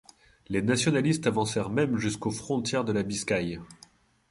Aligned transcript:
Les 0.47 0.63
nationalistes 0.63 1.27
avancèrent 1.27 1.69
même 1.69 1.99
jusqu'aux 1.99 2.31
frontières 2.31 2.83
de 2.83 2.91
la 2.91 3.03
Biscaye. 3.03 3.59